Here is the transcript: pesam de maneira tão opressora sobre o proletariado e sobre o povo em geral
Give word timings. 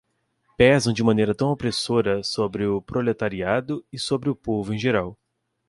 pesam 0.57 0.91
de 0.95 1.03
maneira 1.03 1.35
tão 1.35 1.51
opressora 1.51 2.23
sobre 2.23 2.65
o 2.65 2.81
proletariado 2.81 3.85
e 3.93 3.99
sobre 3.99 4.31
o 4.31 4.35
povo 4.35 4.73
em 4.73 4.77
geral 4.79 5.15